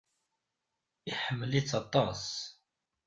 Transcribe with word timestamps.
Iḥemmel-itt 1.11 1.71
aṭas. 1.81 2.23